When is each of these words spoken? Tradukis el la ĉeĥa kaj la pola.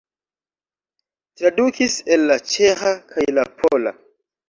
Tradukis 1.43 1.99
el 2.17 2.27
la 2.35 2.41
ĉeĥa 2.55 2.97
kaj 3.15 3.31
la 3.39 3.49
pola. 3.63 3.99